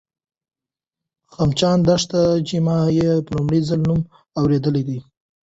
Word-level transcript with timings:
د 1.25 1.25
خمچان 1.33 1.77
دښته، 1.87 2.21
چې 2.47 2.55
ما 2.65 2.77
یې 2.99 3.11
په 3.25 3.31
لومړي 3.37 3.59
ځل 3.67 3.81
نوم 3.87 4.01
اورېدی 4.39 4.83
دی 4.87 4.99